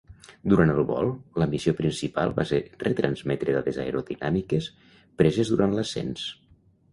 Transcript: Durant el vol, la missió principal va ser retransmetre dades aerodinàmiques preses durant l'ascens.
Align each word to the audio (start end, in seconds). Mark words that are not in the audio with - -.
Durant 0.51 0.69
el 0.75 0.79
vol, 0.91 1.09
la 1.41 1.47
missió 1.51 1.73
principal 1.81 2.33
va 2.39 2.45
ser 2.51 2.61
retransmetre 2.85 3.55
dades 3.59 3.79
aerodinàmiques 3.85 4.71
preses 5.23 5.53
durant 5.55 5.77
l'ascens. 5.77 6.27